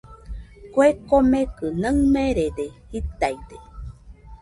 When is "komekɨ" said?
1.07-1.65